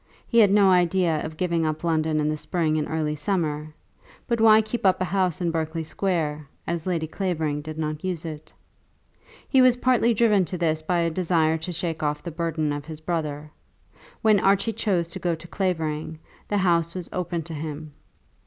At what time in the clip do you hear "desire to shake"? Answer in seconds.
11.11-12.01